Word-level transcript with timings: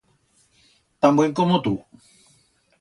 Tan 1.01 1.13
buen 1.17 1.31
como 1.37 1.61
tu. 1.61 1.73